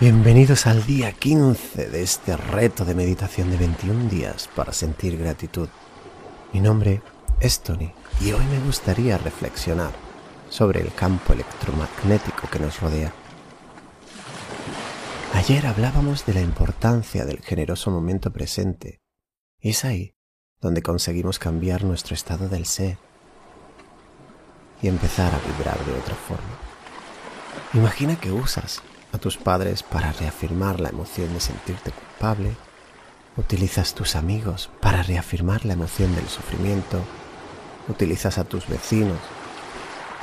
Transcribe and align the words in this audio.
Bienvenidos 0.00 0.68
al 0.68 0.86
día 0.86 1.10
15 1.10 1.88
de 1.88 2.02
este 2.04 2.36
reto 2.36 2.84
de 2.84 2.94
meditación 2.94 3.50
de 3.50 3.56
21 3.56 4.08
días 4.08 4.48
para 4.54 4.72
sentir 4.72 5.18
gratitud. 5.18 5.68
Mi 6.52 6.60
nombre 6.60 7.02
es 7.40 7.58
Tony 7.64 7.92
y 8.20 8.30
hoy 8.30 8.44
me 8.44 8.60
gustaría 8.60 9.18
reflexionar 9.18 9.90
sobre 10.50 10.82
el 10.82 10.94
campo 10.94 11.32
electromagnético 11.32 12.48
que 12.48 12.60
nos 12.60 12.80
rodea. 12.80 13.12
Ayer 15.34 15.66
hablábamos 15.66 16.24
de 16.24 16.34
la 16.34 16.42
importancia 16.42 17.24
del 17.24 17.40
generoso 17.40 17.90
momento 17.90 18.32
presente. 18.32 19.00
Es 19.58 19.84
ahí 19.84 20.14
donde 20.60 20.80
conseguimos 20.80 21.40
cambiar 21.40 21.82
nuestro 21.82 22.14
estado 22.14 22.48
del 22.48 22.66
ser 22.66 22.98
y 24.80 24.86
empezar 24.86 25.34
a 25.34 25.40
vibrar 25.40 25.84
de 25.84 25.92
otra 25.94 26.14
forma. 26.14 26.56
Imagina 27.74 28.14
que 28.14 28.30
usas 28.30 28.80
a 29.12 29.18
tus 29.18 29.36
padres 29.36 29.82
para 29.82 30.12
reafirmar 30.12 30.80
la 30.80 30.90
emoción 30.90 31.32
de 31.34 31.40
sentirte 31.40 31.92
culpable, 31.92 32.56
utilizas 33.36 33.94
tus 33.94 34.16
amigos 34.16 34.70
para 34.80 35.02
reafirmar 35.02 35.64
la 35.64 35.74
emoción 35.74 36.14
del 36.14 36.28
sufrimiento, 36.28 37.00
utilizas 37.88 38.38
a 38.38 38.44
tus 38.44 38.68
vecinos 38.68 39.18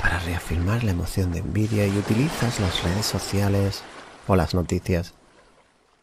para 0.00 0.18
reafirmar 0.20 0.84
la 0.84 0.92
emoción 0.92 1.32
de 1.32 1.40
envidia 1.40 1.86
y 1.86 1.98
utilizas 1.98 2.60
las 2.60 2.82
redes 2.82 3.06
sociales 3.06 3.82
o 4.26 4.36
las 4.36 4.54
noticias 4.54 5.14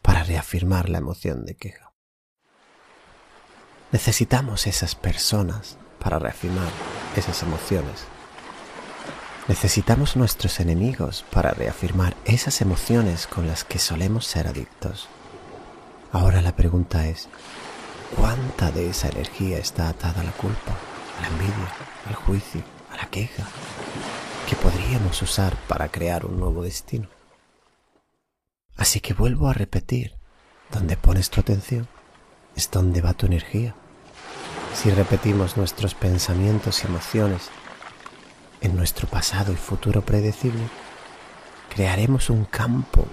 para 0.01 0.23
reafirmar 0.23 0.89
la 0.89 0.97
emoción 0.97 1.45
de 1.45 1.55
queja. 1.55 1.93
Necesitamos 3.91 4.67
esas 4.67 4.95
personas 4.95 5.77
para 5.99 6.19
reafirmar 6.19 6.69
esas 7.15 7.43
emociones 7.43 8.07
Necesitamos 9.47 10.15
nuestros 10.15 10.61
enemigos 10.61 11.25
para 11.29 11.51
reafirmar 11.51 12.15
esas 12.23 12.61
emociones 12.61 13.27
con 13.27 13.45
las 13.45 13.65
que 13.65 13.77
solemos 13.77 14.25
ser 14.25 14.47
adictos. 14.47 15.09
Ahora 16.13 16.41
la 16.41 16.55
pregunta 16.55 17.07
es, 17.07 17.27
¿cuánta 18.15 18.71
de 18.71 18.89
esa 18.89 19.09
energía 19.09 19.57
está 19.57 19.89
atada 19.89 20.21
a 20.21 20.23
la 20.23 20.31
culpa, 20.31 20.71
a 21.17 21.21
la 21.21 21.27
envidia, 21.27 21.73
al 22.07 22.15
juicio, 22.15 22.61
a 22.93 22.95
la 22.95 23.09
queja, 23.09 23.43
que 24.49 24.55
podríamos 24.55 25.21
usar 25.21 25.57
para 25.67 25.89
crear 25.89 26.25
un 26.25 26.39
nuevo 26.39 26.63
destino? 26.63 27.09
Así 28.77 29.01
que 29.01 29.13
vuelvo 29.13 29.49
a 29.49 29.53
repetir, 29.53 30.15
donde 30.71 30.95
pones 30.95 31.29
tu 31.29 31.41
atención 31.41 31.89
es 32.55 32.71
donde 32.71 33.01
va 33.01 33.13
tu 33.13 33.25
energía. 33.25 33.75
Si 34.73 34.89
repetimos 34.89 35.57
nuestros 35.57 35.95
pensamientos 35.95 36.83
y 36.83 36.87
emociones 36.87 37.49
en 38.63 38.75
nuestro 38.75 39.07
pasado 39.07 39.51
y 39.51 39.55
futuro 39.55 40.01
predecible, 40.01 40.63
crearemos 41.69 42.29
un 42.29 42.45
campo 42.45 43.05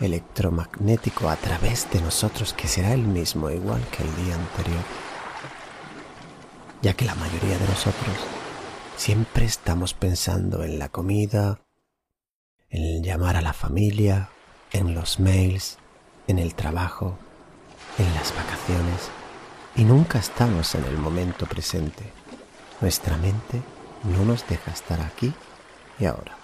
electromagnético 0.00 1.28
a 1.28 1.36
través 1.36 1.90
de 1.90 2.00
nosotros 2.00 2.52
que 2.52 2.68
será 2.68 2.92
el 2.92 3.06
mismo 3.06 3.50
igual 3.50 3.80
que 3.88 4.02
el 4.02 4.16
día 4.16 4.34
anterior, 4.34 4.82
ya 6.82 6.94
que 6.94 7.04
la 7.04 7.14
mayoría 7.14 7.58
de 7.58 7.68
nosotros 7.68 8.16
siempre 8.96 9.44
estamos 9.46 9.94
pensando 9.94 10.64
en 10.64 10.78
la 10.78 10.88
comida, 10.88 11.60
en 12.70 13.04
llamar 13.04 13.36
a 13.36 13.42
la 13.42 13.52
familia, 13.52 14.30
en 14.72 14.94
los 14.94 15.20
mails, 15.20 15.78
en 16.26 16.38
el 16.38 16.54
trabajo, 16.54 17.18
en 17.98 18.12
las 18.14 18.34
vacaciones 18.34 19.10
y 19.76 19.84
nunca 19.84 20.18
estamos 20.18 20.74
en 20.74 20.84
el 20.84 20.98
momento 20.98 21.46
presente. 21.46 22.04
Nuestra 22.80 23.16
mente 23.16 23.62
no 24.04 24.24
nos 24.24 24.46
deja 24.46 24.70
estar 24.70 25.00
aquí 25.00 25.32
y 25.98 26.06
ahora. 26.06 26.36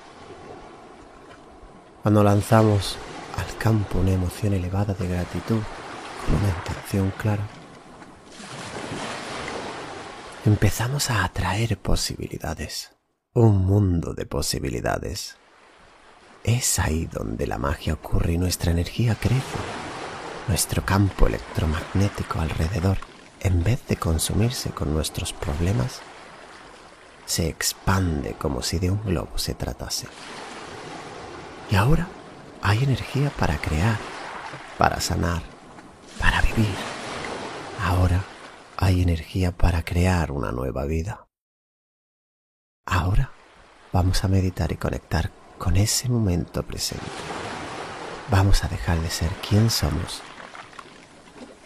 Cuando 2.03 2.23
lanzamos 2.23 2.97
al 3.37 3.57
campo 3.59 3.99
una 3.99 4.12
emoción 4.12 4.53
elevada 4.55 4.94
de 4.94 5.09
gratitud 5.09 5.61
con 6.25 6.34
una 6.37 6.49
intención 6.49 7.11
clara, 7.19 7.43
empezamos 10.45 11.11
a 11.11 11.25
atraer 11.25 11.78
posibilidades, 11.78 12.93
un 13.33 13.66
mundo 13.66 14.15
de 14.15 14.27
posibilidades. 14.27 15.37
Es 16.45 16.78
ahí 16.78 17.06
donde 17.06 17.47
la 17.49 17.59
magia 17.59 17.95
ocurre 17.95 18.34
y 18.34 18.39
nuestra 18.39 18.71
energía 18.71 19.16
crece. 19.16 19.59
Nuestro 20.47 20.84
campo 20.84 21.27
electromagnético 21.27 22.39
alrededor, 22.39 22.99
en 23.41 23.65
vez 23.65 23.84
de 23.89 23.97
consumirse 23.97 24.71
con 24.71 24.95
nuestros 24.95 25.33
problemas, 25.33 26.03
se 27.26 27.48
expande 27.48 28.34
como 28.34 28.62
si 28.62 28.78
de 28.78 28.91
un 28.91 29.03
globo 29.04 29.37
se 29.37 29.54
tratase. 29.54 30.06
Y 31.70 31.75
ahora 31.75 32.06
hay 32.62 32.84
energía 32.84 33.31
para 33.31 33.59
crear, 33.59 33.98
para 34.78 35.00
sanar, 35.00 35.42
para 36.19 36.41
vivir. 36.41 36.75
Ahora 37.82 38.25
hay 38.76 39.03
energía 39.03 39.53
para 39.53 39.84
crear 39.84 40.31
una 40.31 40.53
nueva 40.53 40.84
vida. 40.86 41.26
Ahora 42.86 43.32
vamos 43.92 44.25
a 44.25 44.28
meditar 44.28 44.70
y 44.72 44.76
conectar 44.76 45.31
con 45.59 45.76
ese 45.76 46.09
momento 46.09 46.62
presente. 46.62 47.04
Vamos 48.31 48.65
a 48.65 48.69
dejar 48.69 49.00
de 49.00 49.10
ser 49.10 49.31
quien 49.48 49.70
somos 49.70 50.22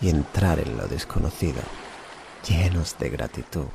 y 0.00 0.09
entrar 0.09 0.59
en 0.60 0.76
lo 0.76 0.87
desconocido, 0.87 1.62
llenos 2.47 2.99
de 2.99 3.10
gratitud. 3.10 3.66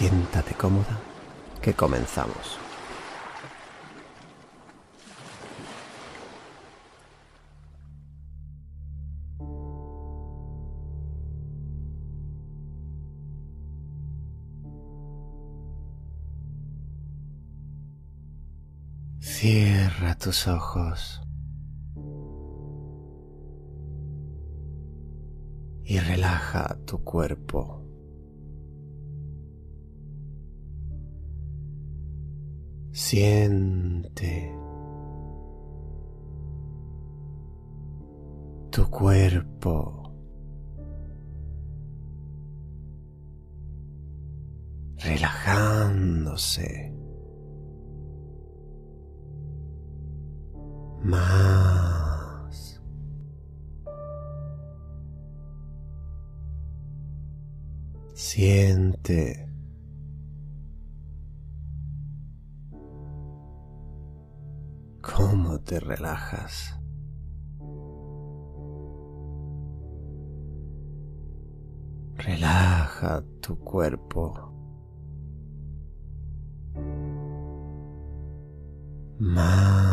Siéntate 0.00 0.54
cómoda, 0.54 0.98
que 1.60 1.74
comenzamos. 1.74 2.58
Cierra 19.20 20.16
tus 20.16 20.48
ojos 20.48 21.20
y 25.84 25.98
relaja 25.98 26.78
tu 26.86 27.04
cuerpo. 27.04 27.79
Siente 33.10 34.54
tu 38.70 38.88
cuerpo 38.88 40.14
relajándose 44.98 46.94
más. 51.02 52.80
Siente 58.14 59.49
te 65.60 65.80
relajas. 65.80 66.76
Relaja 72.16 73.24
tu 73.40 73.58
cuerpo. 73.58 74.52
Más. 79.18 79.89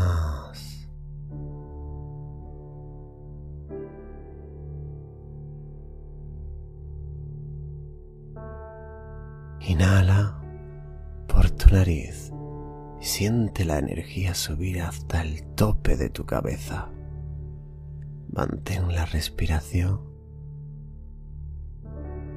Siente 13.17 13.65
la 13.65 13.79
energía 13.79 14.35
subir 14.35 14.79
hasta 14.79 15.23
el 15.23 15.41
tope 15.55 15.97
de 15.97 16.11
tu 16.11 16.27
cabeza. 16.27 16.91
Mantén 18.31 18.93
la 18.93 19.07
respiración. 19.07 20.01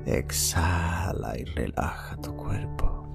Exhala 0.07 1.39
y 1.39 1.45
relaja 1.45 2.17
tu 2.23 2.35
cuerpo. 2.35 3.07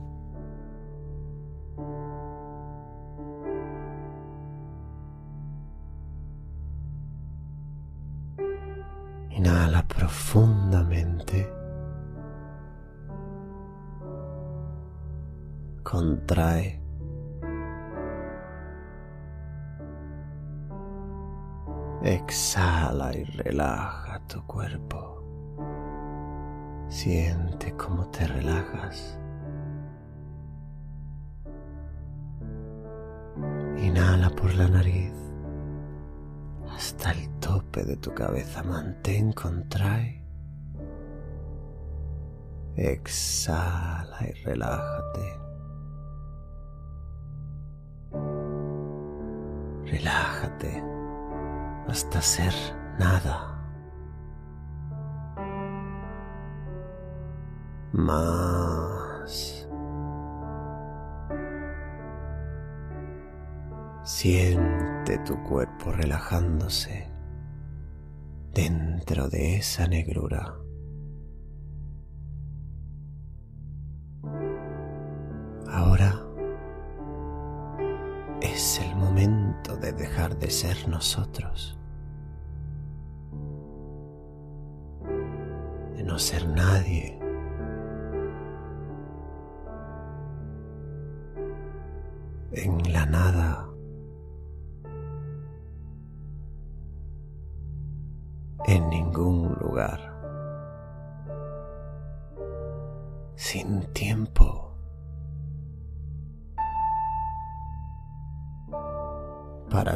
Inhala 9.31 9.87
profundamente. 9.87 11.51
Contrae 15.81 16.84
Exhala 22.05 23.17
y 23.17 23.23
relaja 23.23 24.21
tu 24.27 24.45
cuerpo. 24.45 25.23
Siente 26.87 27.75
cómo 27.75 28.07
te 28.11 28.27
relajas. 28.27 29.17
Inhala 33.77 34.29
por 34.29 34.53
la 34.53 34.67
nariz 34.67 35.13
hasta 36.69 37.09
el 37.09 37.27
tope 37.39 37.83
de 37.83 37.97
tu 37.97 38.13
cabeza. 38.13 38.61
Mantén, 38.61 39.33
contrae. 39.33 40.23
Exhala 42.75 44.19
y 44.29 44.31
relájate. 44.43 45.39
Relájate 49.85 50.94
hasta 51.87 52.21
ser 52.21 52.53
nada. 52.99 53.51
Más. 57.93 59.67
Siente 64.03 65.17
tu 65.19 65.41
cuerpo 65.43 65.91
relajándose 65.91 67.09
dentro 68.53 69.29
de 69.29 69.57
esa 69.57 69.87
negrura. 69.87 70.55
Ahora 75.67 76.24
dejar 79.97 80.37
de 80.37 80.49
ser 80.49 80.87
nosotros, 80.87 81.77
de 85.95 86.03
no 86.03 86.19
ser 86.19 86.47
nadie. 86.47 87.19
En 92.51 92.93
la 92.93 93.05
nada. 93.05 93.69
En 98.67 98.89
ningún 98.89 99.53
lugar, 99.59 100.14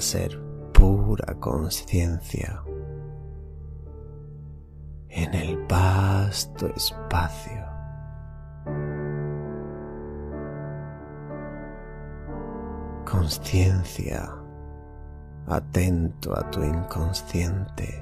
ser 0.01 0.39
pura 0.73 1.35
conciencia 1.39 2.63
en 5.09 5.33
el 5.33 5.57
vasto 5.67 6.67
espacio. 6.67 7.65
Conciencia 13.05 14.29
atento 15.47 16.37
a 16.37 16.49
tu 16.51 16.63
inconsciente. 16.63 18.01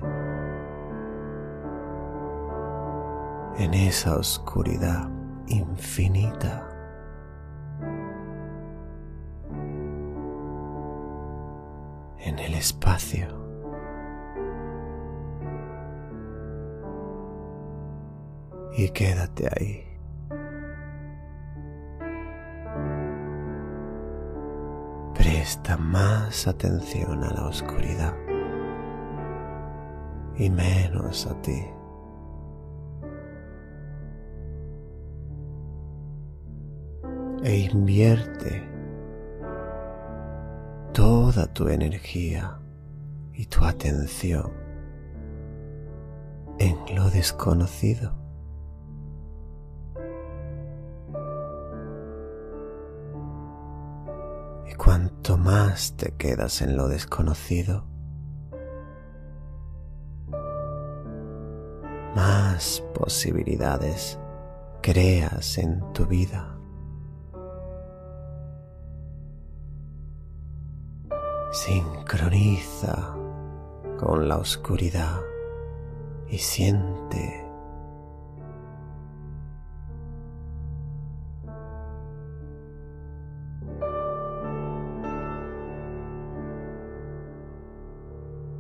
en 3.57 3.73
esa 3.73 4.17
oscuridad 4.17 5.09
infinita. 5.47 6.66
Espacio. 12.57 13.27
Y 18.77 18.89
quédate 18.89 19.47
ahí. 19.55 19.83
Presta 25.15 25.77
más 25.77 26.47
atención 26.47 27.23
a 27.23 27.33
la 27.33 27.47
oscuridad 27.47 28.13
y 30.35 30.49
menos 30.49 31.25
a 31.25 31.41
ti. 31.41 31.63
e 37.43 37.69
invierte 37.71 38.61
toda 40.97 41.45
tu 41.45 41.67
energía 41.67 42.59
y 43.31 43.45
tu 43.45 43.63
atención 43.63 44.51
en 46.57 46.75
lo 46.95 47.11
desconocido. 47.11 48.17
Y 54.67 54.73
cuanto 54.73 55.37
más 55.37 55.95
te 55.97 56.15
quedas 56.15 56.63
en 56.63 56.75
lo 56.75 56.87
desconocido, 56.87 57.85
más 62.15 62.83
posibilidades 62.95 64.17
creas 64.81 65.59
en 65.59 65.93
tu 65.93 66.07
vida. 66.07 66.56
Sincroniza 71.51 73.15
con 73.97 74.27
la 74.27 74.37
oscuridad 74.37 75.21
y 76.29 76.37
siente 76.37 77.47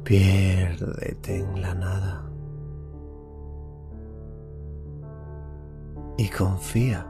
Piérdete 0.07 1.39
en 1.39 1.61
la 1.61 1.73
nada 1.73 2.23
y 6.17 6.29
confía 6.29 7.05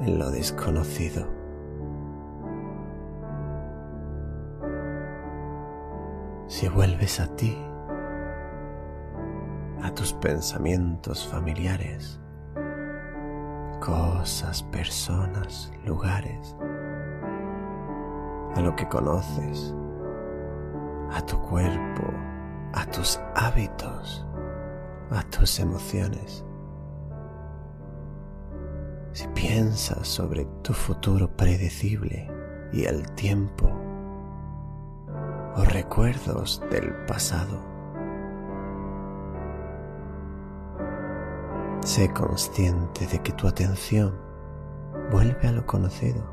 en 0.00 0.18
lo 0.18 0.30
desconocido. 0.30 1.41
Si 6.62 6.68
vuelves 6.68 7.18
a 7.18 7.26
ti, 7.34 7.58
a 9.82 9.92
tus 9.96 10.12
pensamientos 10.12 11.26
familiares, 11.26 12.20
cosas, 13.80 14.62
personas, 14.70 15.72
lugares, 15.84 16.54
a 18.54 18.60
lo 18.60 18.76
que 18.76 18.86
conoces, 18.88 19.74
a 21.10 21.20
tu 21.26 21.36
cuerpo, 21.40 22.04
a 22.74 22.86
tus 22.92 23.18
hábitos, 23.34 24.24
a 25.10 25.24
tus 25.30 25.58
emociones. 25.58 26.44
Si 29.10 29.26
piensas 29.34 30.06
sobre 30.06 30.44
tu 30.62 30.72
futuro 30.72 31.28
predecible 31.36 32.30
y 32.72 32.84
el 32.84 33.10
tiempo 33.16 33.81
o 35.56 35.64
recuerdos 35.64 36.62
del 36.70 36.92
pasado. 37.06 37.60
Sé 41.80 42.12
consciente 42.12 43.06
de 43.06 43.18
que 43.20 43.32
tu 43.32 43.48
atención 43.48 44.16
vuelve 45.10 45.48
a 45.48 45.52
lo 45.52 45.66
conocido 45.66 46.32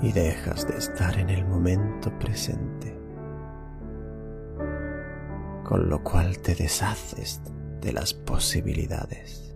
y 0.00 0.12
dejas 0.12 0.66
de 0.66 0.78
estar 0.78 1.18
en 1.18 1.28
el 1.28 1.44
momento 1.46 2.16
presente, 2.18 2.96
con 5.64 5.88
lo 5.88 6.02
cual 6.02 6.38
te 6.38 6.54
deshaces 6.54 7.42
de 7.80 7.92
las 7.92 8.14
posibilidades. 8.14 9.47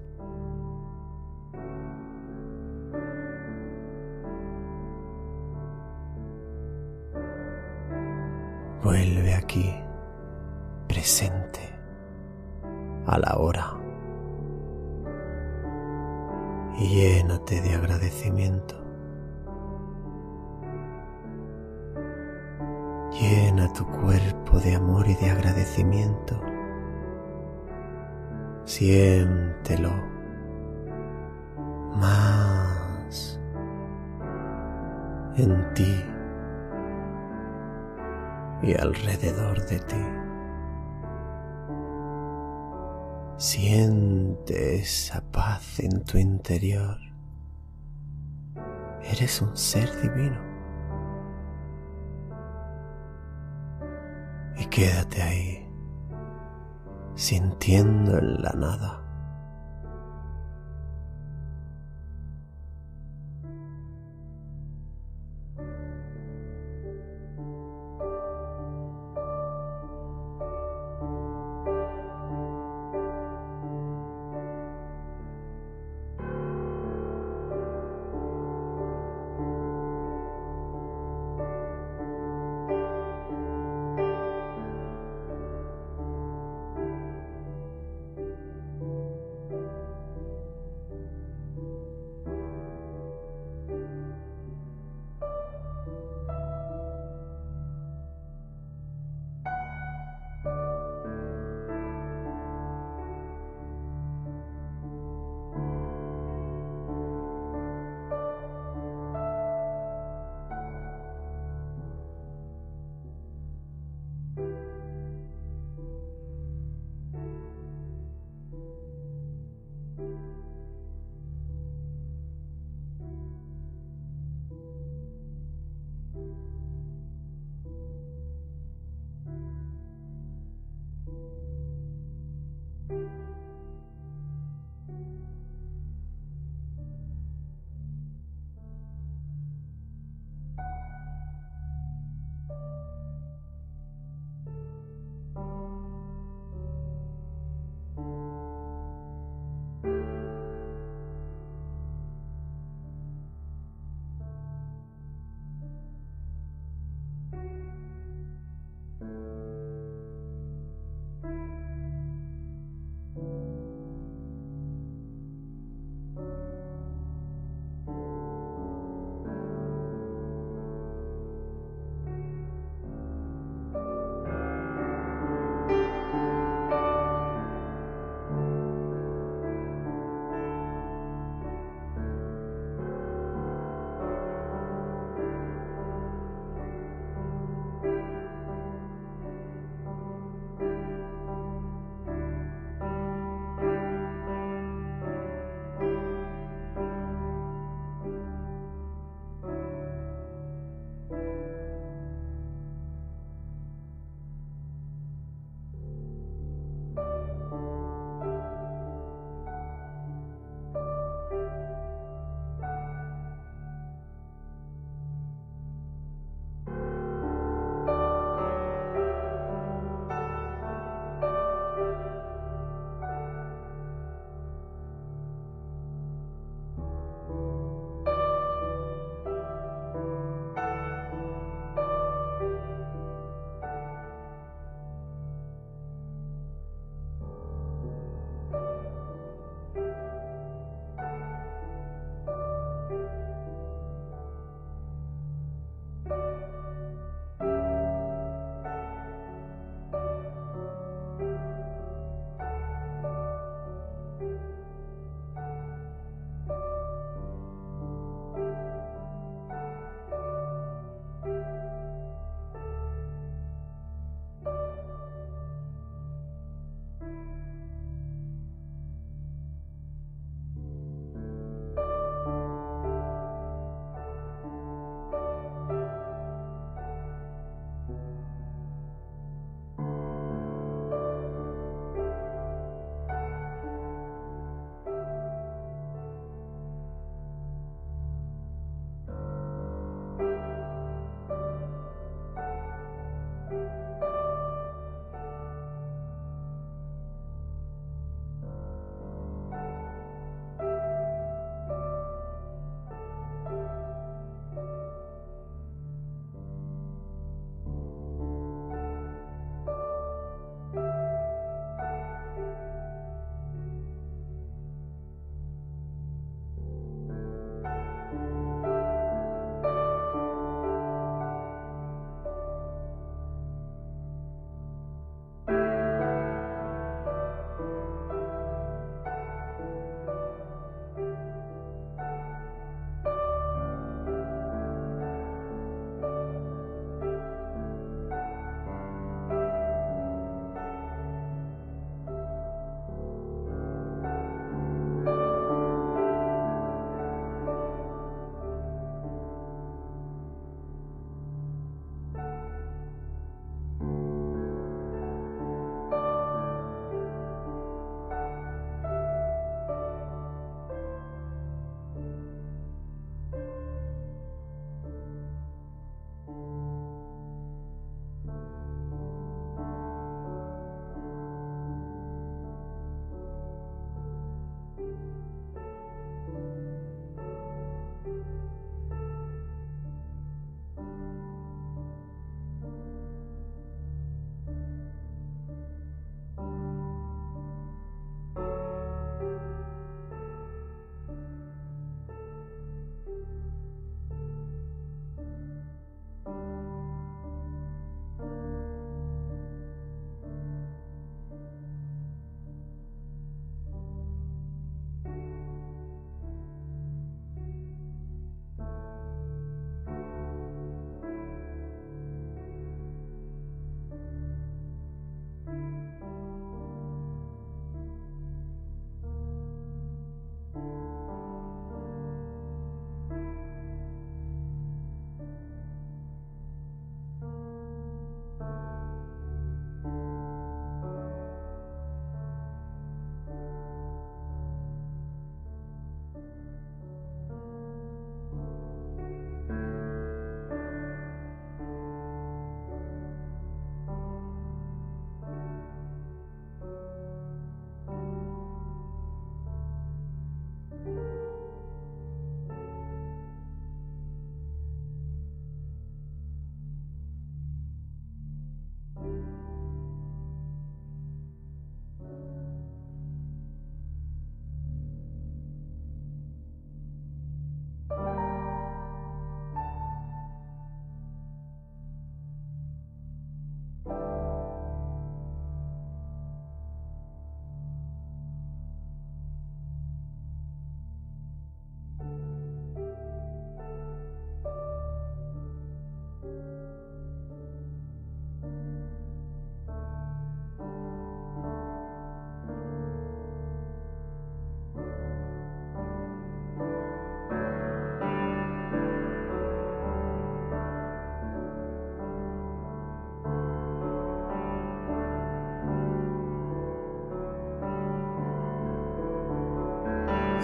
Vuelve 8.82 9.34
aquí, 9.34 9.72
presente, 10.88 11.60
a 13.06 13.16
la 13.16 13.36
hora. 13.38 13.74
Y 16.78 16.88
llénate 16.88 17.60
de 17.60 17.74
agradecimiento. 17.74 18.74
Llena 23.12 23.72
tu 23.72 23.86
cuerpo 23.86 24.58
de 24.58 24.74
amor 24.74 25.06
y 25.06 25.14
de 25.14 25.30
agradecimiento. 25.30 26.40
Siéntelo 28.64 29.92
más 31.94 33.40
en 35.36 35.74
ti 35.74 36.11
y 38.62 38.74
alrededor 38.74 39.64
de 39.66 39.78
ti. 39.80 40.04
Siente 43.36 44.76
esa 44.76 45.20
paz 45.32 45.80
en 45.80 46.04
tu 46.04 46.18
interior. 46.18 46.96
Eres 49.02 49.42
un 49.42 49.56
ser 49.56 49.90
divino. 50.00 50.40
Y 54.56 54.66
quédate 54.66 55.22
ahí, 55.22 55.68
sintiendo 57.16 58.16
en 58.16 58.42
la 58.42 58.52
nada. 58.52 59.01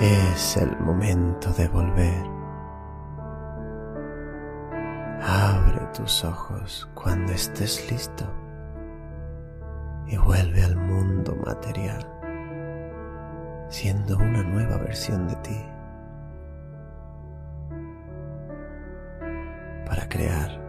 Es 0.00 0.56
el 0.56 0.78
momento 0.78 1.52
de 1.54 1.66
volver. 1.66 2.24
Abre 5.20 5.87
tus 5.92 6.24
ojos 6.24 6.88
cuando 6.94 7.32
estés 7.32 7.90
listo 7.90 8.24
y 10.06 10.16
vuelve 10.16 10.62
al 10.62 10.76
mundo 10.76 11.34
material, 11.44 12.06
siendo 13.70 14.18
una 14.18 14.44
nueva 14.44 14.76
versión 14.76 15.26
de 15.26 15.34
ti, 15.37 15.66
para 19.84 20.08
crear 20.08 20.67